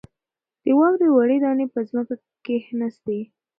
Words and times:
د 0.63 0.65
واورې 0.77 1.07
وړې 1.11 1.37
دانې 1.43 1.65
په 1.73 1.79
ځمکه 1.89 2.15
کښېناستې. 2.45 3.19